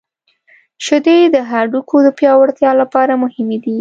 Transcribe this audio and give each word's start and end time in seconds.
•شیدې 0.85 1.17
د 1.35 1.37
هډوکو 1.49 1.95
د 2.05 2.09
پیاوړتیا 2.17 2.71
لپاره 2.81 3.13
مهمې 3.23 3.57
دي. 3.63 3.69